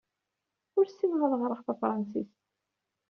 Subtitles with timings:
[0.77, 2.39] Ur ssineɣ ad ɣreɣ tafṛensist.